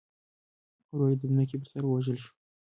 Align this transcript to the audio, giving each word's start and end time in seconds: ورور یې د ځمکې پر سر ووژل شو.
ورور 0.91 1.09
یې 1.11 1.17
د 1.19 1.23
ځمکې 1.31 1.55
پر 1.61 1.67
سر 1.71 1.83
ووژل 1.85 2.17
شو. 2.23 2.33